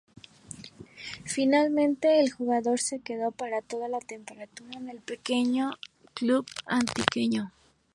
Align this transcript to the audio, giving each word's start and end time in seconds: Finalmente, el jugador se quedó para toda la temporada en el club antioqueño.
Finalmente, 1.25 2.19
el 2.21 2.31
jugador 2.31 2.79
se 2.79 3.01
quedó 3.01 3.31
para 3.31 3.61
toda 3.61 3.87
la 3.87 3.99
temporada 3.99 4.47
en 4.73 4.89
el 4.89 5.03
club 6.15 6.47
antioqueño. 6.65 7.51